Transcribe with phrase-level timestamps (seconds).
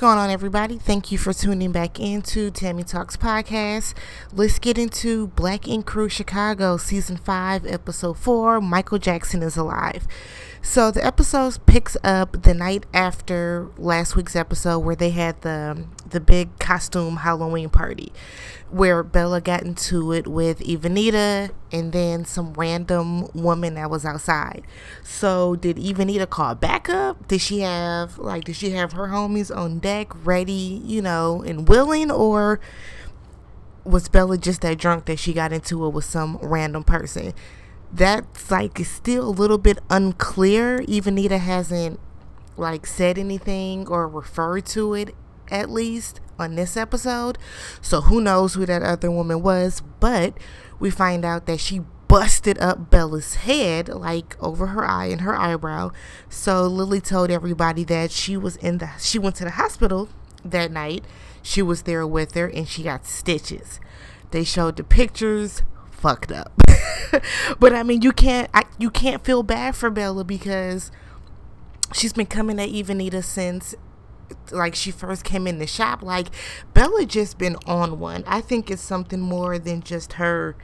[0.00, 0.78] going on, everybody?
[0.78, 3.92] Thank you for tuning back into Tammy Talks Podcast.
[4.32, 10.08] Let's get into Black Ink Crew Chicago, Season 5, Episode 4 Michael Jackson is Alive.
[10.62, 15.84] So the episode picks up the night after last week's episode where they had the
[16.08, 18.10] the big costume Halloween party
[18.70, 24.64] where Bella got into it with Evanita and then some random woman that was outside.
[25.02, 27.28] So did Evanita call backup?
[27.28, 31.68] Did she have like did she have her homies on deck ready, you know, and
[31.68, 32.60] willing or
[33.84, 37.34] was Bella just that drunk that she got into it with some random person?
[37.92, 40.80] that's like still a little bit unclear.
[40.80, 41.98] Evanita hasn't
[42.56, 45.14] like said anything or referred to it
[45.50, 47.38] at least on this episode.
[47.80, 50.34] So who knows who that other woman was, but
[50.78, 55.36] we find out that she busted up Bella's head like over her eye and her
[55.36, 55.92] eyebrow.
[56.28, 60.08] So Lily told everybody that she was in the she went to the hospital
[60.44, 61.04] that night.
[61.42, 63.78] She was there with her and she got stitches.
[64.32, 66.52] They showed the pictures fucked up.
[67.60, 70.90] but I mean, you can't I, you can't feel bad for Bella because
[71.92, 73.74] she's been coming at Evanita since
[74.50, 76.02] like she first came in the shop.
[76.02, 76.28] Like
[76.74, 78.24] Bella just been on one.
[78.26, 80.56] I think it's something more than just her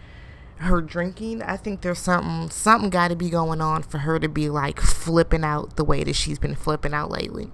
[0.59, 1.42] her drinking.
[1.42, 4.81] I think there's something something got to be going on for her to be like
[4.81, 7.50] flipping out the way that she's been flipping out lately.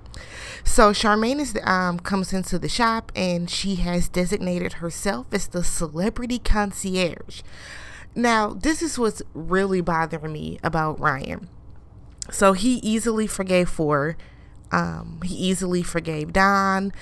[0.64, 5.64] So Charmaine is um comes into the shop and she has designated herself as the
[5.64, 7.42] celebrity concierge.
[8.14, 11.48] Now, this is what's really bothering me about Ryan.
[12.30, 14.16] So he easily forgave Phor.
[14.72, 16.92] Um, he easily forgave Don.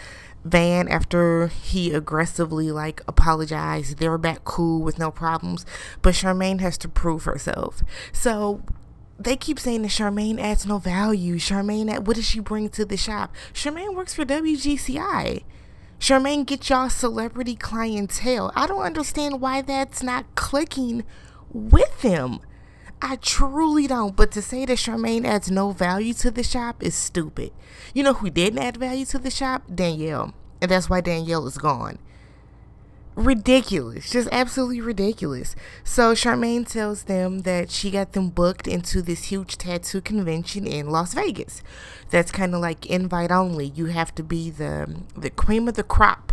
[0.44, 3.98] Van after he aggressively like apologized.
[3.98, 5.66] They were back cool with no problems.
[6.02, 7.82] But Charmaine has to prove herself.
[8.12, 8.62] So
[9.18, 11.36] they keep saying that Charmaine adds no value.
[11.36, 13.34] Charmaine, what does she bring to the shop?
[13.52, 15.42] Charmaine works for WGCI.
[15.98, 18.50] Charmaine get y'all celebrity clientele.
[18.56, 21.04] I don't understand why that's not clicking
[21.52, 22.40] with them.
[23.02, 24.14] I truly don't.
[24.14, 27.52] But to say that Charmaine adds no value to the shop is stupid.
[27.94, 29.62] You know who didn't add value to the shop?
[29.74, 30.34] Danielle.
[30.60, 31.98] And that's why Danielle is gone
[33.20, 35.54] ridiculous, just absolutely ridiculous.
[35.84, 40.90] So Charmaine tells them that she got them booked into this huge tattoo convention in
[40.90, 41.62] Las Vegas.
[42.10, 43.66] That's kind of like invite only.
[43.66, 46.32] You have to be the the cream of the crop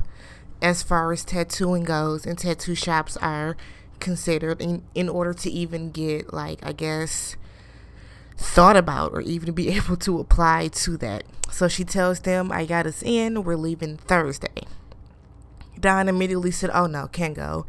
[0.61, 3.55] as far as tattooing goes, and tattoo shops are
[3.99, 7.35] considered in in order to even get like I guess
[8.37, 11.23] thought about or even be able to apply to that.
[11.51, 14.63] So she tells them, I got us in, we're leaving Thursday.
[15.79, 17.65] Don immediately said, Oh no, can't go.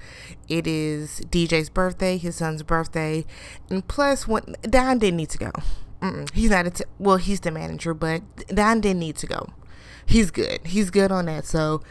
[0.48, 3.24] It is DJ's birthday, his son's birthday.
[3.68, 5.52] And plus, when, Don didn't need to go.
[6.00, 6.32] Mm-mm.
[6.32, 9.50] He's not a t- well, he's the manager, but Don didn't need to go.
[10.06, 10.60] He's good.
[10.66, 11.44] He's good on that.
[11.44, 11.82] So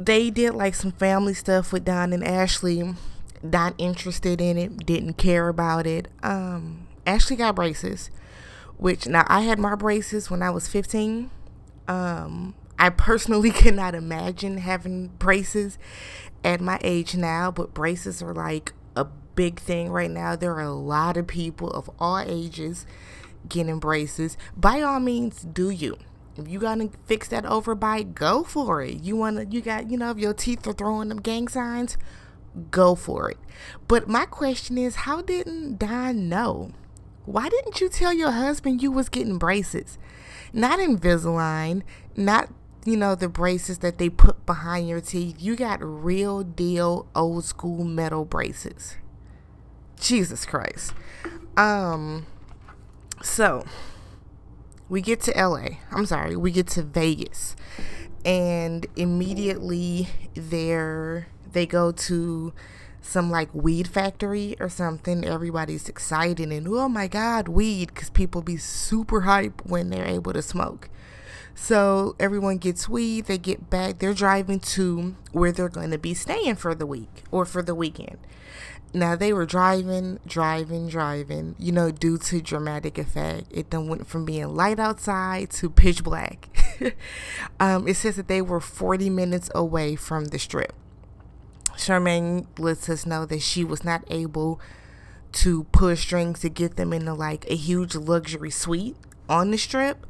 [0.00, 2.94] they did like some family stuff with Don and Ashley.
[3.42, 6.08] Not interested in it, didn't care about it.
[6.22, 8.10] Um, Ashley got braces,
[8.76, 11.30] which now I had my braces when I was 15.
[11.88, 15.78] Um, I personally cannot imagine having braces
[16.44, 20.36] at my age now, but braces are like a big thing right now.
[20.36, 22.86] There are a lot of people of all ages
[23.48, 24.36] getting braces.
[24.56, 25.96] By all means, do you.
[26.40, 29.02] If you gotta fix that overbite, go for it.
[29.02, 31.96] You wanna, you got, you know, if your teeth are throwing them gang signs,
[32.70, 33.38] go for it.
[33.88, 36.72] But my question is, how didn't Don know?
[37.24, 39.98] Why didn't you tell your husband you was getting braces?
[40.52, 41.82] Not Invisalign,
[42.16, 42.50] not
[42.84, 45.36] you know, the braces that they put behind your teeth.
[45.38, 48.96] You got real deal old school metal braces.
[50.00, 50.94] Jesus Christ.
[51.56, 52.26] Um
[53.22, 53.64] so
[54.90, 55.78] we get to LA.
[55.92, 57.56] I'm sorry, we get to Vegas.
[58.24, 62.52] And immediately there they go to
[63.00, 65.24] some like weed factory or something.
[65.24, 70.34] Everybody's excited and oh my god, weed because people be super hype when they're able
[70.34, 70.90] to smoke.
[71.62, 76.14] So everyone gets weed, they get back, they're driving to where they're going to be
[76.14, 78.16] staying for the week or for the weekend.
[78.94, 83.48] Now they were driving, driving, driving, you know, due to dramatic effect.
[83.50, 86.48] It then went from being light outside to pitch black.
[87.60, 90.72] um, it says that they were 40 minutes away from the strip.
[91.72, 94.58] Charmaine lets us know that she was not able
[95.32, 98.96] to push strings to get them into like a huge luxury suite
[99.28, 100.06] on the strip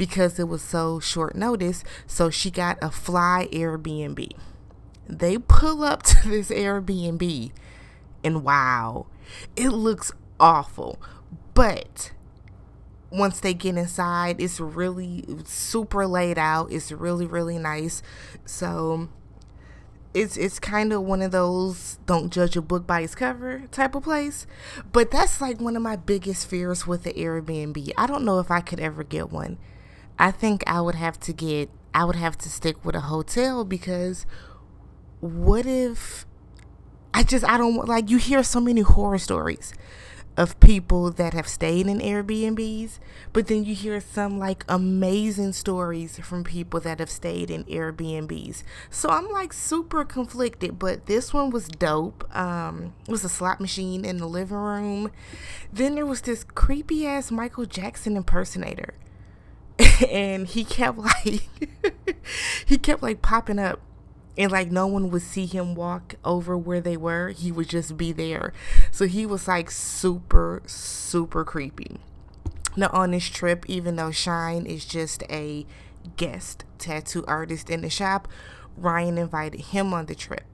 [0.00, 1.84] because it was so short notice.
[2.06, 4.32] So she got a fly Airbnb.
[5.06, 7.52] They pull up to this Airbnb
[8.24, 9.08] and wow,
[9.56, 10.10] it looks
[10.40, 10.98] awful.
[11.52, 12.12] But
[13.12, 16.72] once they get inside, it's really super laid out.
[16.72, 18.02] It's really really nice.
[18.46, 19.10] So
[20.14, 23.94] it's it's kind of one of those don't judge a book by its cover type
[23.94, 24.46] of place.
[24.92, 27.92] But that's like one of my biggest fears with the Airbnb.
[27.98, 29.58] I don't know if I could ever get one.
[30.20, 33.64] I think I would have to get I would have to stick with a hotel
[33.64, 34.26] because
[35.20, 36.26] what if
[37.14, 39.72] I just I don't like you hear so many horror stories
[40.36, 42.98] of people that have stayed in Airbnbs,
[43.32, 48.62] but then you hear some like amazing stories from people that have stayed in Airbnbs.
[48.90, 52.24] So I'm like super conflicted, but this one was dope.
[52.36, 55.10] Um, it was a slot machine in the living room.
[55.72, 58.94] Then there was this creepy ass Michael Jackson impersonator.
[60.10, 61.48] and he kept like
[62.66, 63.80] he kept like popping up.
[64.38, 67.30] And like no one would see him walk over where they were.
[67.30, 68.52] He would just be there.
[68.90, 71.98] So he was like super super creepy.
[72.76, 75.66] Now on this trip even though shine is just a
[76.16, 78.26] guest tattoo artist in the shop
[78.76, 80.44] ryan invited him on the trip.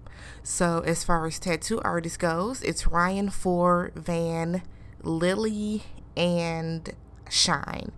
[0.43, 4.63] So as far as tattoo artist goes it's ryan for van
[5.03, 5.85] lily
[6.17, 6.93] and
[7.29, 7.93] shine.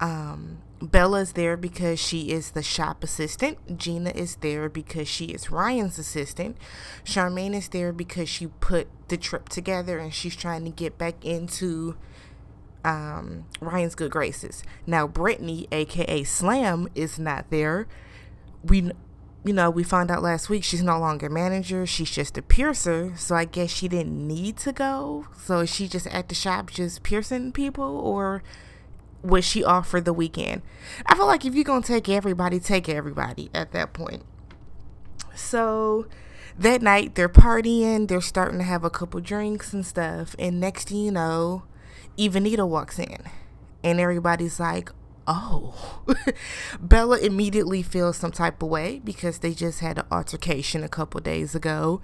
[0.00, 3.78] Um Bella is there because she is the shop assistant.
[3.78, 6.58] Gina is there because she is Ryan's assistant.
[7.04, 11.24] Charmaine is there because she put the trip together and she's trying to get back
[11.24, 11.96] into
[12.84, 14.62] um, Ryan's good graces.
[14.86, 17.88] Now, Brittany, aka Slam, is not there.
[18.62, 18.90] We,
[19.44, 21.86] you know, we found out last week she's no longer manager.
[21.86, 23.14] She's just a piercer.
[23.16, 25.26] So I guess she didn't need to go.
[25.42, 28.42] So is she just at the shop just piercing people or
[29.26, 30.62] was she off for the weekend?
[31.06, 34.22] I feel like if you're gonna take everybody, take everybody at that point.
[35.34, 36.06] So
[36.58, 40.88] that night they're partying, they're starting to have a couple drinks and stuff, and next
[40.88, 41.64] thing you know,
[42.18, 43.18] Evanita walks in,
[43.82, 44.90] and everybody's like,
[45.26, 46.02] "Oh."
[46.80, 51.20] Bella immediately feels some type of way because they just had an altercation a couple
[51.20, 52.00] days ago.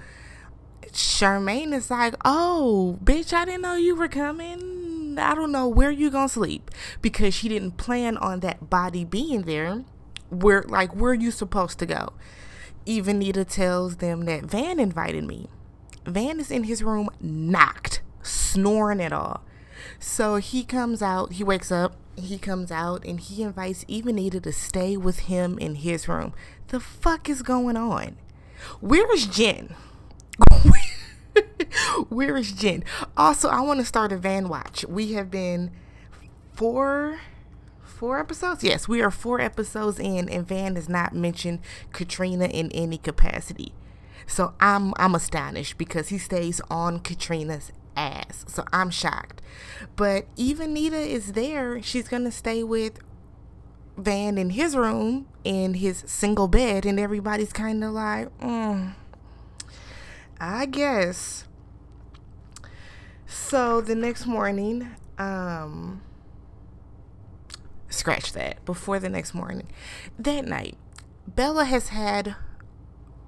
[0.93, 5.91] Charmaine is like, "Oh, bitch, I didn't know you were coming." I don't know where
[5.91, 6.71] you gonna sleep
[7.01, 9.85] because she didn't plan on that body being there.
[10.31, 12.13] Where like where are you supposed to go?
[12.87, 15.49] Evanita tells them that Van invited me.
[16.07, 19.43] Van is in his room, knocked, snoring at all.
[19.99, 24.53] So he comes out, he wakes up, he comes out, and he invites Evanita to
[24.53, 26.33] stay with him in his room.
[26.69, 28.17] The fuck is going on?
[28.81, 29.75] Where is Jen?
[32.09, 32.85] Where is Jen?
[33.17, 34.85] Also, I want to start a van watch.
[34.87, 35.71] We have been
[36.53, 37.21] four
[38.03, 38.65] four episodes?
[38.65, 41.61] Yes, we are four episodes in and Van has not mentioned
[41.93, 43.73] Katrina in any capacity.
[44.27, 48.45] So I'm I'm astonished because he stays on Katrina's ass.
[48.49, 49.41] So I'm shocked.
[49.95, 51.81] But Evanita is there.
[51.83, 52.99] She's gonna stay with
[53.97, 58.95] Van in his room in his single bed, and everybody's kind of like, mm,
[60.43, 61.45] I guess.
[63.27, 66.03] So the next morning, um,
[67.89, 68.65] scratch that.
[68.65, 69.69] Before the next morning,
[70.19, 70.77] that night,
[71.29, 72.35] Bella has had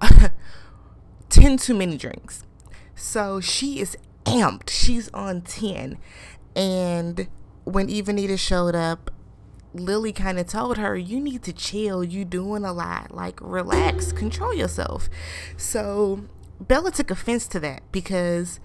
[1.29, 2.43] 10 too many drinks.
[2.95, 3.95] So she is
[4.25, 4.69] amped.
[4.69, 5.97] She's on 10.
[6.53, 7.29] And
[7.63, 9.09] when Evanita showed up,
[9.73, 12.03] Lily kind of told her, You need to chill.
[12.03, 13.15] You doing a lot.
[13.15, 15.09] Like, relax, control yourself.
[15.55, 16.25] So
[16.59, 18.59] Bella took offense to that because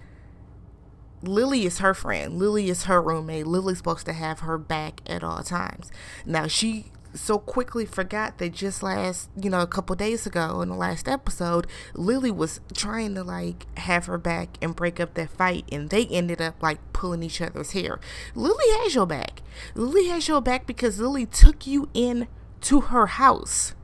[1.21, 2.37] Lily is her friend.
[2.37, 3.47] Lily is her roommate.
[3.47, 5.91] Lily's supposed to have her back at all times.
[6.25, 10.69] Now, she so quickly forgot that just last, you know, a couple days ago in
[10.69, 15.29] the last episode, Lily was trying to like have her back and break up that
[15.29, 17.99] fight, and they ended up like pulling each other's hair.
[18.33, 19.41] Lily has your back.
[19.75, 22.27] Lily has your back because Lily took you in
[22.61, 23.75] to her house,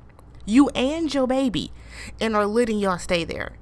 [0.46, 1.72] you and your baby,
[2.22, 3.58] and are letting y'all stay there.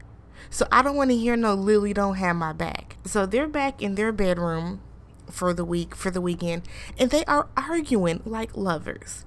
[0.50, 2.98] So I don't want to hear no Lily don't have my back.
[3.06, 4.82] So they're back in their bedroom
[5.30, 6.64] for the week for the weekend
[7.00, 9.25] and they are arguing like lovers.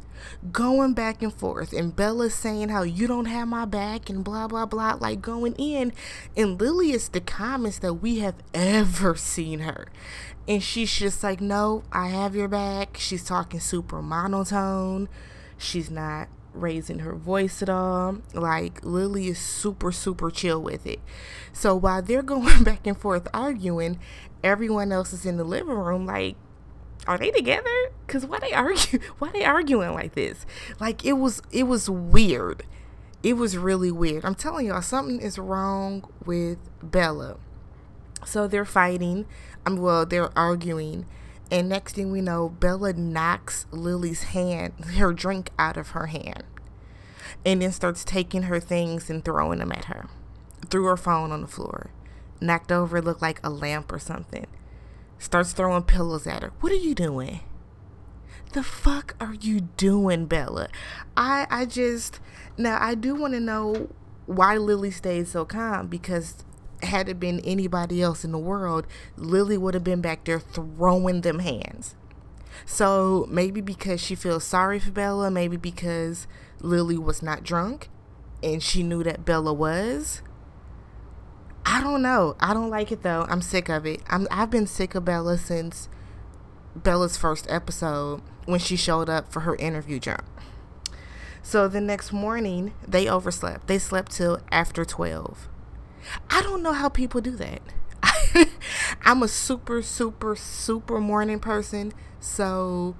[0.52, 4.48] Going back and forth and Bella's saying how you don't have my back and blah
[4.48, 5.92] blah blah like going in
[6.36, 9.88] and Lily is the calmest that we have ever seen her.
[10.48, 12.96] And she's just like, No, I have your back.
[12.98, 15.08] She's talking super monotone.
[15.58, 16.28] She's not
[16.60, 18.18] raising her voice at all.
[18.34, 21.00] Like Lily is super super chill with it.
[21.52, 23.98] So while they're going back and forth arguing,
[24.42, 26.36] everyone else is in the living room like
[27.06, 27.90] are they together?
[28.06, 30.44] Cuz why they argue why they arguing like this?
[30.80, 32.64] Like it was it was weird.
[33.22, 34.24] It was really weird.
[34.24, 37.36] I'm telling y'all something is wrong with Bella.
[38.24, 39.26] So they're fighting.
[39.66, 41.06] I'm um, well, they're arguing
[41.50, 46.44] And next thing we know, Bella knocks Lily's hand, her drink out of her hand,
[47.44, 50.08] and then starts taking her things and throwing them at her.
[50.68, 51.90] Threw her phone on the floor,
[52.40, 54.46] knocked over, looked like a lamp or something.
[55.18, 56.52] Starts throwing pillows at her.
[56.60, 57.40] What are you doing?
[58.52, 60.68] The fuck are you doing, Bella?
[61.16, 62.20] I I just
[62.56, 63.88] now I do want to know
[64.26, 66.44] why Lily stayed so calm because
[66.82, 71.22] had it been anybody else in the world, Lily would have been back there throwing
[71.22, 71.94] them hands.
[72.64, 76.26] So maybe because she feels sorry for Bella, maybe because
[76.60, 77.88] Lily was not drunk
[78.42, 80.22] and she knew that Bella was.
[81.64, 82.36] I don't know.
[82.40, 83.26] I don't like it though.
[83.28, 84.02] I'm sick of it.
[84.08, 85.88] I'm I've been sick of Bella since
[86.74, 90.24] Bella's first episode when she showed up for her interview jump.
[91.42, 93.68] So the next morning, they overslept.
[93.68, 95.48] They slept till after 12.
[96.30, 97.60] I don't know how people do that.
[99.04, 101.92] I'm a super, super, super morning person.
[102.20, 102.96] So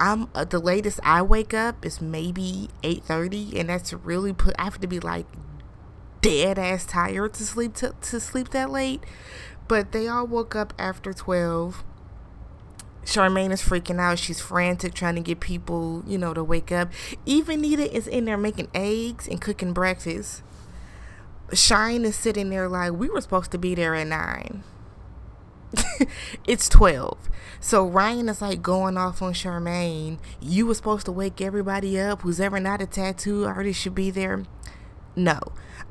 [0.00, 4.64] I'm uh, the latest I wake up is maybe 8:30 and that's really put I
[4.64, 5.26] have to be like
[6.20, 9.02] dead ass tired to sleep to, to sleep that late.
[9.68, 11.84] But they all woke up after 12
[13.04, 14.18] Charmaine is freaking out.
[14.18, 16.88] She's frantic trying to get people, you know, to wake up.
[17.26, 20.42] Evanita is in there making eggs and cooking breakfast.
[21.52, 24.64] Shine is sitting there like, we were supposed to be there at 9.
[26.46, 27.28] it's 12.
[27.60, 30.18] So Ryan is like going off on Charmaine.
[30.40, 32.22] You were supposed to wake everybody up.
[32.22, 34.44] Who's ever not a tattoo artist should be there.
[35.16, 35.38] No.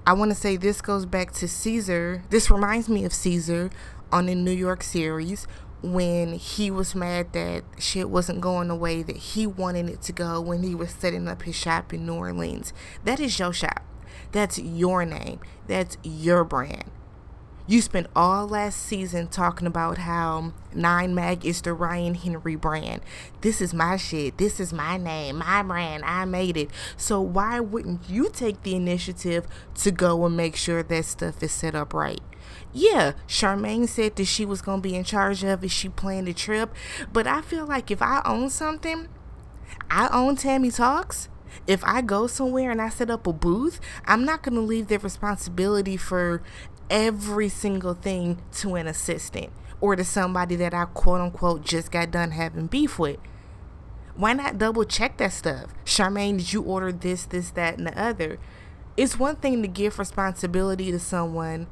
[0.06, 2.24] I want to say this goes back to Caesar.
[2.30, 3.70] This reminds me of Caesar
[4.12, 5.48] on the New York series
[5.82, 10.14] when he was mad that shit wasn't going the way that he wanted it to
[10.14, 12.72] go when he was setting up his shop in New Orleans.
[13.04, 13.84] That is your shop.
[14.32, 15.39] That's your name.
[15.67, 16.86] That's your brand.
[17.65, 23.01] You spent all last season talking about how Nine Mag is the Ryan Henry brand.
[23.39, 24.38] This is my shit.
[24.38, 26.03] This is my name, my brand.
[26.03, 26.70] I made it.
[26.98, 31.53] So why wouldn't you take the initiative to go and make sure that stuff is
[31.53, 32.20] set up right?
[32.74, 35.72] yeah, Charmaine said that she was going to be in charge of it.
[35.72, 36.74] She planned the trip.
[37.12, 39.08] But I feel like if I own something,
[39.89, 41.29] I own Tammy Talks.
[41.68, 44.88] If I go somewhere and I set up a booth, I'm not going to leave
[44.88, 46.42] the responsibility for
[46.90, 52.12] every single thing to an assistant or to somebody that I quote unquote just got
[52.12, 53.18] done having beef with.
[54.16, 55.74] Why not double check that stuff?
[55.86, 58.38] Charmaine, did you order this, this, that, and the other?
[58.96, 61.68] It's one thing to give responsibility to someone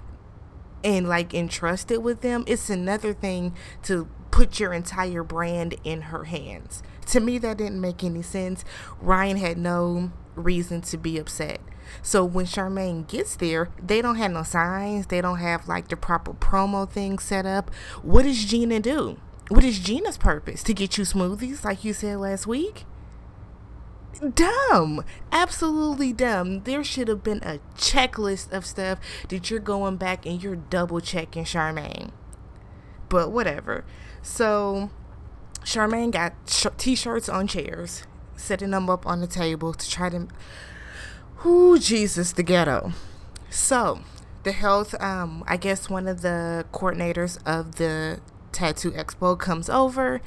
[0.84, 6.02] and like entrust it with them, it's another thing to put your entire brand in
[6.04, 6.82] her hands.
[7.12, 8.64] To me, that didn't make any sense.
[9.02, 11.60] Ryan had no reason to be upset.
[12.02, 15.08] So when Charmaine gets there, they don't have no signs.
[15.08, 17.70] They don't have like the proper promo thing set up.
[18.02, 19.18] What does Gina do?
[19.50, 20.64] What is Gina's purpose?
[20.64, 22.86] To get you smoothies, like you said last week?
[24.30, 25.04] dumb.
[25.32, 26.64] Absolutely dumb.
[26.64, 29.00] There should have been a checklist of stuff
[29.30, 32.12] that you're going back and you're double checking Charmaine.
[33.10, 33.84] But whatever.
[34.22, 34.92] So
[35.64, 38.04] Charmaine got sh- t-shirts on chairs,
[38.36, 40.28] setting them up on the table to try to
[41.46, 42.94] Ooh, Jesus, the ghetto.
[43.50, 44.02] So,
[44.44, 48.20] the health, um, I guess one of the coordinators of the
[48.52, 50.22] Tattoo Expo comes over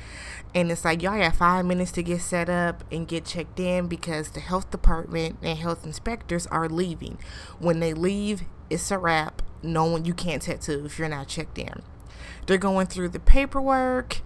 [0.55, 3.88] and it's like y'all got five minutes to get set up and get checked in
[3.88, 7.19] because the health department and health inspectors are leaving.
[7.59, 9.43] When they leave, it's a wrap.
[9.62, 11.83] No one you can't tattoo if you're not checked in.
[12.47, 14.21] They're going through the paperwork.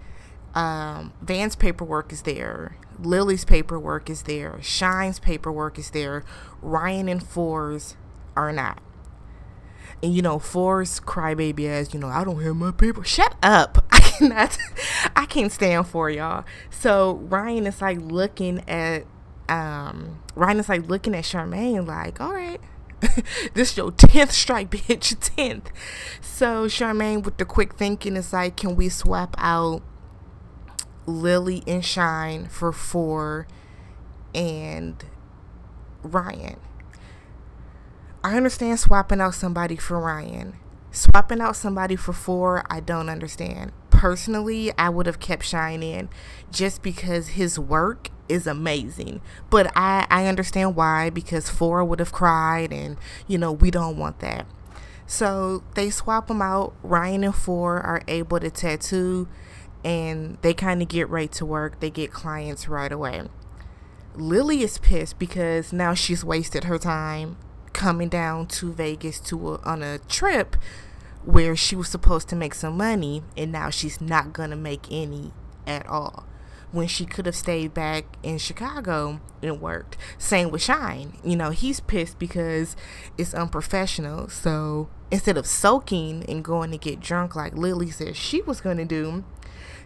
[0.54, 2.76] Um, Van's paperwork is there.
[2.98, 4.58] Lily's paperwork is there.
[4.60, 6.24] Shine's paperwork is there.
[6.60, 7.96] Ryan and Phor's
[8.36, 8.80] are not.
[10.02, 13.04] And you know, Forrest crybaby as you know, I don't have my paper.
[13.04, 13.84] Shut up.
[13.90, 14.58] I cannot
[15.16, 16.44] I can't stand for y'all.
[16.70, 19.04] So Ryan is like looking at
[19.48, 22.60] um Ryan is like looking at Charmaine like, all right.
[23.54, 25.16] this your tenth strike, bitch.
[25.36, 25.70] Tenth.
[26.20, 29.82] So Charmaine with the quick thinking is like, can we swap out
[31.08, 33.46] Lily and Shine for Phor
[34.34, 35.04] and
[36.02, 36.60] Ryan?
[38.22, 40.58] I understand swapping out somebody for Ryan.
[40.90, 43.72] Swapping out somebody for Phor, I don't understand.
[43.90, 46.08] Personally, I would have kept Shine in
[46.50, 49.20] just because his work is amazing.
[49.50, 52.96] But I, I understand why, because Phor would have cried, and
[53.26, 54.46] you know, we don't want that.
[55.06, 56.74] So they swap them out.
[56.82, 59.26] Ryan and Phor are able to tattoo,
[59.84, 61.80] and they kind of get right to work.
[61.80, 63.22] They get clients right away.
[64.14, 67.36] Lily is pissed because now she's wasted her time
[67.72, 70.56] coming down to Vegas to a, on a trip
[71.24, 74.86] where she was supposed to make some money and now she's not going to make
[74.90, 75.32] any
[75.66, 76.24] at all
[76.70, 79.96] when she could have stayed back in Chicago and worked.
[80.18, 81.18] Same with Shine.
[81.24, 82.76] You know, he's pissed because
[83.16, 84.28] it's unprofessional.
[84.28, 88.76] So instead of soaking and going to get drunk like Lily said she was going
[88.76, 89.24] to do,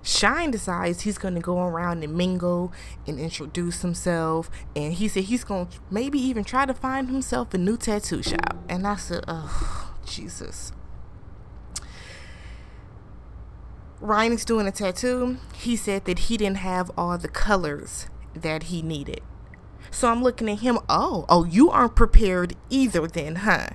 [0.02, 2.72] Shine decides he's going to go around and mingle
[3.06, 4.50] and introduce himself.
[4.74, 8.22] And he said he's going to maybe even try to find himself a new tattoo
[8.22, 8.56] shop.
[8.68, 10.72] And I said, oh, Jesus.
[14.00, 15.38] Ryan is doing a tattoo.
[15.54, 19.20] He said that he didn't have all the colors that he needed.
[19.92, 20.78] So I'm looking at him.
[20.88, 23.68] Oh, oh, you aren't prepared either, then, huh?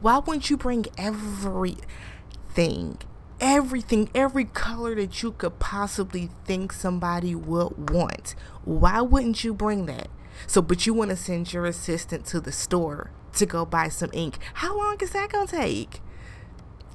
[0.00, 2.98] Why wouldn't you bring everything,
[3.40, 8.34] everything, every color that you could possibly think somebody would want?
[8.64, 10.08] Why wouldn't you bring that?
[10.46, 14.10] So, but you want to send your assistant to the store to go buy some
[14.12, 14.38] ink.
[14.54, 16.00] How long is that going to take?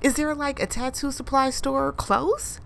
[0.01, 2.60] Is there like a tattoo supply store close?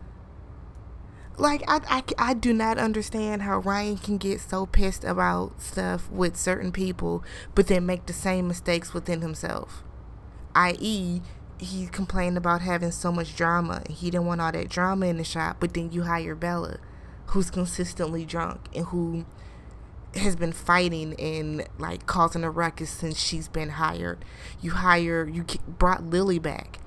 [1.38, 6.10] Like, I, I, I do not understand how Ryan can get so pissed about stuff
[6.10, 9.84] with certain people, but then make the same mistakes within himself.
[10.56, 11.22] I.e.,
[11.60, 13.82] he complained about having so much drama.
[13.86, 16.78] and He didn't want all that drama in the shop, but then you hire Bella,
[17.28, 19.26] who's consistently drunk and who
[20.16, 24.24] has been fighting and like causing a ruckus since she's been hired.
[24.62, 26.80] You hire, you brought Lily back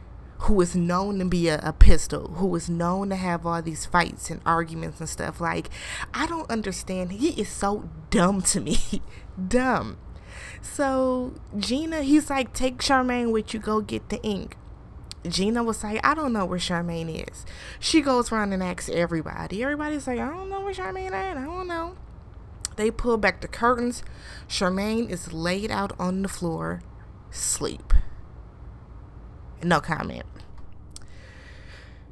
[0.42, 3.86] who is known to be a, a, pistol, who is known to have all these
[3.86, 5.40] fights and arguments and stuff.
[5.40, 5.68] Like,
[6.14, 7.12] I don't understand.
[7.12, 8.78] He is so dumb to me.
[9.48, 9.98] dumb.
[10.60, 14.56] So, Gina, he's like, take Charmaine with you, go get the ink.
[15.26, 17.44] Gina was like, I don't know where Charmaine is.
[17.80, 19.62] She goes around and asks everybody.
[19.62, 21.12] Everybody's like, I don't know where Charmaine is.
[21.12, 21.96] I don't know.
[22.76, 24.02] They pull back the curtains.
[24.48, 26.80] Charmaine is laid out on the floor,
[27.30, 27.92] sleep.
[29.62, 30.24] No comment.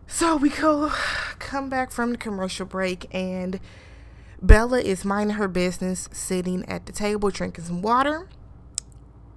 [0.09, 0.91] So we go
[1.39, 3.61] come back from the commercial break and
[4.43, 8.29] Bella is minding her business, sitting at the table drinking some water.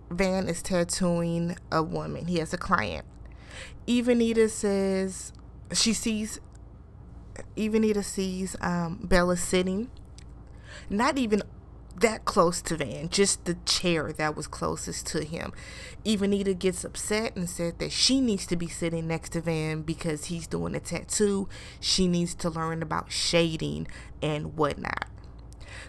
[0.09, 2.27] Van is tattooing a woman.
[2.27, 3.05] He has a client.
[3.87, 5.33] Evanita says
[5.73, 6.39] she sees
[7.55, 9.89] Evanita sees um, Bella sitting,
[10.89, 11.41] not even
[11.99, 15.51] that close to Van, just the chair that was closest to him.
[16.05, 20.25] Evanita gets upset and said that she needs to be sitting next to Van because
[20.25, 21.49] he's doing a tattoo.
[21.79, 23.87] She needs to learn about shading
[24.21, 25.07] and whatnot.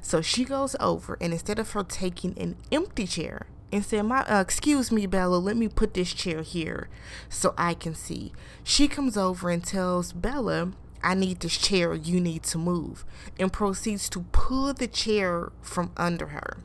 [0.00, 4.20] So she goes over and instead of her taking an empty chair and said, "My,
[4.22, 6.88] uh, excuse me, Bella, let me put this chair here
[7.28, 8.32] so I can see."
[8.64, 13.04] She comes over and tells Bella I need this chair, you need to move,
[13.38, 16.58] and proceeds to pull the chair from under her.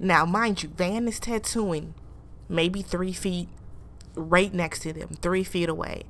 [0.00, 1.94] Now, mind you, Van is tattooing
[2.48, 3.48] maybe three feet
[4.14, 6.04] right next to them, three feet away.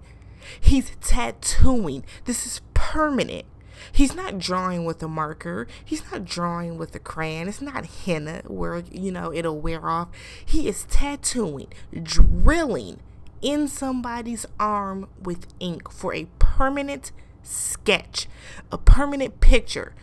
[0.61, 2.05] He's tattooing.
[2.25, 3.45] This is permanent.
[3.93, 5.67] He's not drawing with a marker.
[5.85, 7.49] He's not drawing with a crayon.
[7.49, 10.09] It's not henna where, you know, it'll wear off.
[10.45, 11.69] He is tattooing,
[12.03, 13.01] drilling
[13.41, 17.13] in somebody's arm with ink for a permanent
[17.43, 18.29] sketch,
[18.71, 19.95] a permanent picture.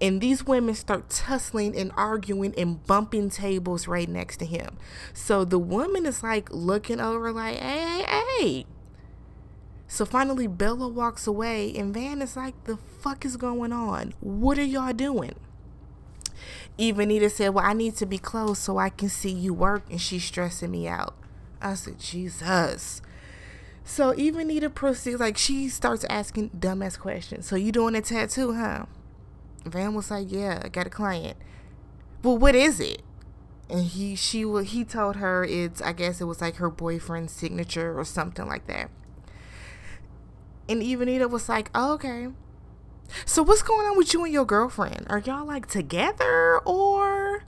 [0.00, 4.76] And these women start tussling and arguing and bumping tables right next to him.
[5.14, 8.66] So the woman is like looking over, like, hey, hey, hey.
[9.92, 14.14] So finally, Bella walks away, and Van is like, the fuck is going on?
[14.20, 15.34] What are y'all doing?
[16.78, 20.00] Evanita said, Well, I need to be close so I can see you work, and
[20.00, 21.14] she's stressing me out.
[21.60, 23.02] I said, Jesus.
[23.84, 27.46] So Evanita proceeds, like she starts asking dumbass questions.
[27.46, 28.86] So you doing a tattoo, huh?
[29.66, 31.36] Van was like, yeah, I got a client.
[32.22, 33.02] Well, what is it?
[33.68, 37.94] And he, she, he told her it's, I guess it was like her boyfriend's signature
[37.94, 38.90] or something like that.
[40.72, 42.28] And Evanita was like, oh, okay.
[43.26, 45.06] So what's going on with you and your girlfriend?
[45.10, 47.44] Are y'all like together or?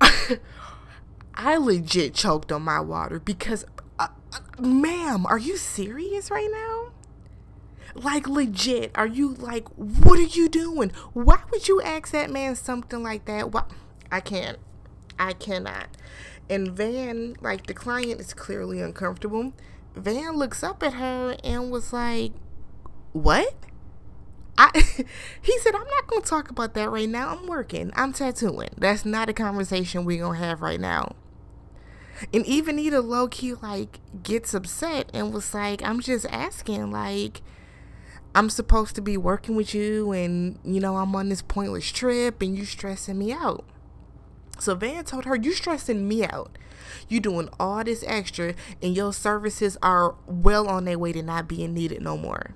[1.34, 3.64] I legit choked on my water because
[3.98, 4.06] uh,
[4.60, 6.92] ma'am, are you serious right now?
[8.00, 10.92] Like legit, are you like what are you doing?
[11.12, 13.50] Why would you ask that man something like that?
[13.50, 13.64] Why
[14.12, 14.58] I can't.
[15.18, 15.88] I cannot.
[16.48, 19.52] And Van, like the client is clearly uncomfortable.
[19.94, 22.32] Van looks up at her and was like,
[23.12, 23.54] "What?"
[24.58, 24.70] I
[25.42, 27.36] he said, "I'm not going to talk about that right now.
[27.36, 27.90] I'm working.
[27.94, 28.70] I'm tattooing.
[28.76, 31.16] That's not a conversation we're going to have right now."
[32.34, 37.40] And Evanita low key like gets upset and was like, I'm just asking, like,
[38.34, 42.42] I'm supposed to be working with you and you know, I'm on this pointless trip
[42.42, 43.64] and you're stressing me out.
[44.60, 46.56] So Van told her, You stressing me out.
[47.08, 51.48] You doing all this extra and your services are well on their way to not
[51.48, 52.54] being needed no more.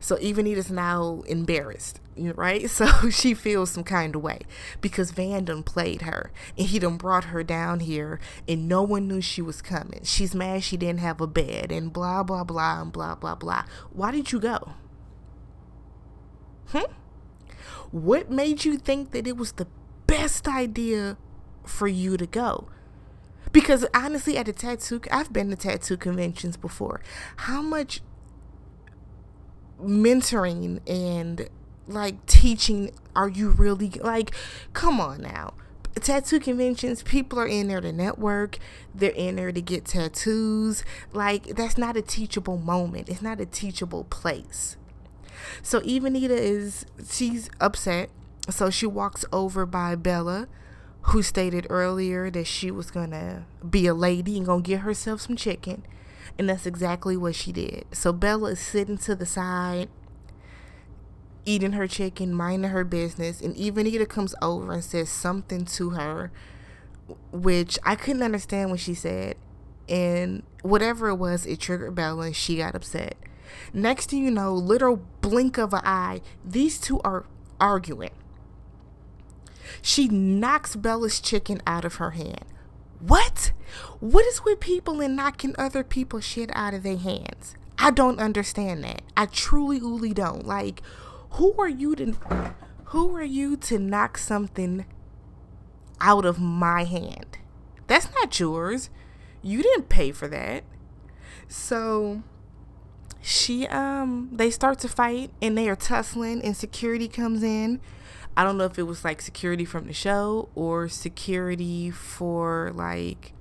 [0.00, 2.68] So even Evanita's now embarrassed, right?
[2.76, 4.40] So she feels some kind of way
[4.80, 9.08] because Van done played her and he done brought her down here and no one
[9.08, 10.00] knew she was coming.
[10.02, 13.64] She's mad she didn't have a bed and blah, blah, blah, and blah, blah, blah.
[13.92, 14.74] Why did you go?
[16.68, 16.92] Hmm?
[17.92, 19.68] What made you think that it was the
[20.06, 21.16] best idea
[21.64, 22.68] for you to go?
[23.52, 27.00] Because honestly, at the tattoo, I've been to tattoo conventions before.
[27.36, 28.02] How much
[29.80, 31.48] mentoring and
[31.86, 34.32] like teaching are you really like
[34.72, 35.54] come on now.
[35.94, 38.58] Tattoo conventions people are in there to network.
[38.94, 40.84] They're in there to get tattoos.
[41.12, 43.08] Like that's not a teachable moment.
[43.08, 44.76] It's not a teachable place.
[45.62, 48.10] So Evanita is she's upset
[48.48, 50.48] so she walks over by bella
[51.02, 55.36] who stated earlier that she was gonna be a lady and gonna get herself some
[55.36, 55.84] chicken
[56.38, 57.86] and that's exactly what she did.
[57.92, 59.88] So Bella is sitting to the side,
[61.44, 66.30] eating her chicken, minding her business, and Evanita comes over and says something to her,
[67.32, 69.36] which I couldn't understand what she said.
[69.88, 73.16] And whatever it was, it triggered Bella and she got upset.
[73.72, 77.24] Next thing you know, little blink of an eye, these two are
[77.60, 78.10] arguing.
[79.86, 82.44] She knocks Bella's chicken out of her hand.
[82.98, 83.52] What?
[84.00, 87.54] What is with people and knocking other people's shit out of their hands?
[87.78, 89.02] I don't understand that.
[89.16, 90.44] I truly, truly don't.
[90.44, 90.82] Like,
[91.34, 92.16] who are you to
[92.86, 94.86] who are you to knock something
[96.00, 97.38] out of my hand?
[97.86, 98.90] That's not yours.
[99.40, 100.64] You didn't pay for that.
[101.46, 102.24] So
[103.22, 107.80] she um they start to fight and they are tussling and security comes in
[108.36, 113.32] I don't know if it was like security from the show or security for like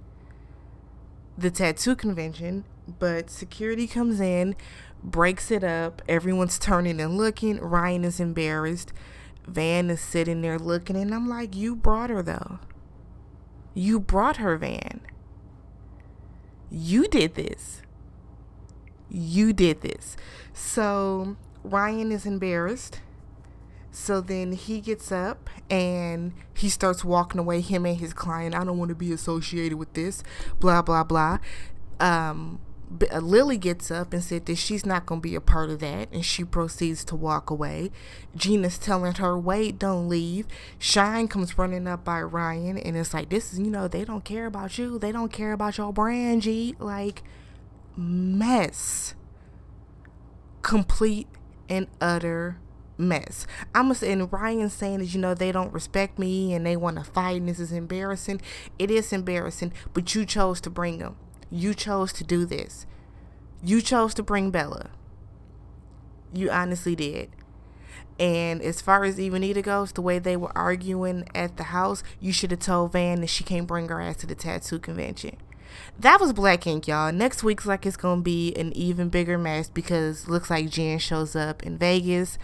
[1.37, 2.63] the tattoo convention,
[2.99, 4.55] but security comes in,
[5.03, 6.01] breaks it up.
[6.07, 7.59] Everyone's turning and looking.
[7.59, 8.93] Ryan is embarrassed.
[9.45, 12.59] Van is sitting there looking, and I'm like, You brought her though.
[13.73, 15.01] You brought her, Van.
[16.71, 17.81] You did this.
[19.09, 20.15] You did this.
[20.53, 23.01] So Ryan is embarrassed.
[23.95, 28.53] So then he gets up and he starts walking away, him and his client.
[28.53, 30.21] I don't want to be associated with this,
[30.59, 31.37] blah, blah, blah.
[32.01, 32.59] Um,
[33.09, 35.79] uh, Lily gets up and said that she's not going to be a part of
[35.79, 37.89] that, and she proceeds to walk away.
[38.35, 40.45] Gina's telling her, Wait, don't leave.
[40.77, 44.25] Shine comes running up by Ryan, and it's like, This is, you know, they don't
[44.25, 44.99] care about you.
[44.99, 46.75] They don't care about your brand, G.
[46.79, 47.23] Like,
[47.95, 49.15] mess.
[50.61, 51.29] Complete
[51.69, 52.57] and utter
[52.97, 53.45] mess.
[53.73, 56.75] I'm gonna say, and Ryan saying that you know they don't respect me and they
[56.75, 58.41] want to fight and this is embarrassing.
[58.79, 61.15] It is embarrassing, but you chose to bring them.
[61.49, 62.85] You chose to do this.
[63.63, 64.89] You chose to bring Bella.
[66.33, 67.29] You honestly did.
[68.17, 72.31] And as far as Evanita goes, the way they were arguing at the house, you
[72.31, 75.37] should have told Van that she can't bring her ass to the tattoo convention
[75.99, 77.11] that was Black Ink, y'all.
[77.11, 81.35] Next week's like it's gonna be an even bigger mess because looks like Jen shows
[81.35, 82.37] up in Vegas.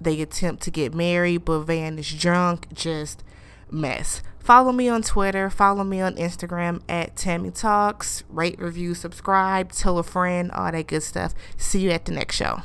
[0.00, 2.72] They attempt to get married, but Van is drunk.
[2.72, 3.24] Just
[3.70, 4.22] mess.
[4.38, 5.48] Follow me on Twitter.
[5.48, 8.24] Follow me on Instagram at Tammy Talks.
[8.28, 11.34] Rate, review, subscribe, tell a friend, all that good stuff.
[11.56, 12.60] See you at the next show.